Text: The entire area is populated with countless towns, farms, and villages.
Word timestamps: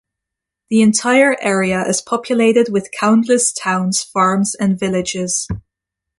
The 0.71 0.81
entire 0.81 1.35
area 1.41 1.83
is 1.87 2.01
populated 2.01 2.69
with 2.69 2.89
countless 2.91 3.53
towns, 3.53 4.01
farms, 4.01 4.55
and 4.55 4.79
villages. 4.79 5.47